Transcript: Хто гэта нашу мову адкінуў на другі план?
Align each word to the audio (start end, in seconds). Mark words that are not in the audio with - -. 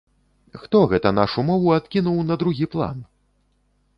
Хто 0.61 0.79
гэта 0.93 1.09
нашу 1.19 1.43
мову 1.51 1.69
адкінуў 1.79 2.17
на 2.29 2.37
другі 2.45 2.65
план? 2.75 2.97